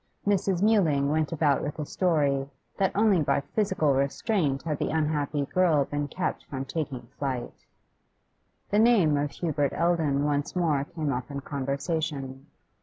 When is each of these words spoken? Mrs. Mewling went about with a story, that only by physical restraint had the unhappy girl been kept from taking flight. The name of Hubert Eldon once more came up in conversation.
Mrs. 0.25 0.63
Mewling 0.63 1.09
went 1.11 1.31
about 1.31 1.61
with 1.61 1.77
a 1.77 1.85
story, 1.85 2.49
that 2.77 2.91
only 2.95 3.21
by 3.21 3.41
physical 3.41 3.93
restraint 3.93 4.63
had 4.63 4.79
the 4.79 4.89
unhappy 4.89 5.45
girl 5.45 5.85
been 5.85 6.07
kept 6.07 6.43
from 6.45 6.65
taking 6.65 7.07
flight. 7.19 7.67
The 8.71 8.79
name 8.79 9.15
of 9.15 9.29
Hubert 9.29 9.73
Eldon 9.73 10.23
once 10.25 10.55
more 10.55 10.85
came 10.85 11.13
up 11.13 11.29
in 11.29 11.41
conversation. 11.41 12.47